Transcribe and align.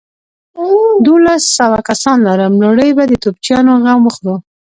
دوولس 1.05 1.43
سوه 1.57 1.79
کسان 1.89 2.17
لرم، 2.27 2.53
لومړۍ 2.63 2.91
به 2.97 3.03
د 3.07 3.13
توپچيانو 3.23 3.71
غم 3.83 3.99
وخورو. 4.05 4.35